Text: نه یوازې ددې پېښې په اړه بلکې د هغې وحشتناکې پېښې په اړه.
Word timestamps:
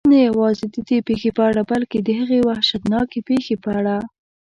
نه 0.11 0.17
یوازې 0.27 0.65
ددې 0.75 0.97
پېښې 1.07 1.31
په 1.37 1.41
اړه 1.49 1.61
بلکې 1.71 1.97
د 2.01 2.09
هغې 2.19 2.39
وحشتناکې 2.49 3.19
پېښې 3.29 3.55
په 3.63 3.69
اړه. 3.79 3.95